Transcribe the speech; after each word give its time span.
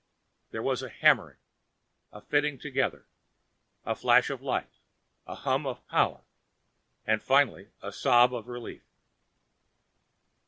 There 0.49 0.63
was 0.63 0.81
a 0.81 0.89
hammering, 0.89 1.37
a 2.11 2.21
fitting 2.21 2.57
together, 2.57 3.05
a 3.85 3.93
flash 3.93 4.31
of 4.31 4.41
light, 4.41 4.79
a 5.27 5.35
humming 5.35 5.69
of 5.73 5.87
power 5.89 6.23
and 7.05 7.21
finally 7.21 7.69
a 7.83 7.91
sob 7.91 8.33
of 8.33 8.47
relief. 8.47 8.81